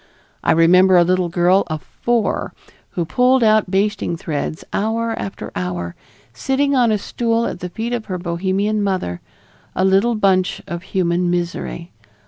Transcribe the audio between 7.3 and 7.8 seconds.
at the